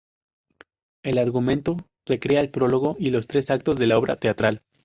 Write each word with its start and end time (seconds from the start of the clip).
El 1.03 1.19
argumento 1.19 1.77
recrea 2.07 2.41
el 2.41 2.49
prólogo 2.49 2.95
y 2.97 3.11
los 3.11 3.27
tres 3.27 3.51
actos 3.51 3.77
de 3.77 3.85
la 3.85 3.99
obra 3.99 4.15
teatral. 4.15 4.63